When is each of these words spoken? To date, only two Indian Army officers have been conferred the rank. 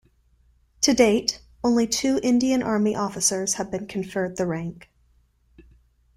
To 0.81 0.95
date, 0.95 1.43
only 1.63 1.85
two 1.85 2.19
Indian 2.23 2.63
Army 2.63 2.95
officers 2.95 3.53
have 3.53 3.69
been 3.69 3.85
conferred 3.85 4.35
the 4.35 4.47
rank. 4.47 4.89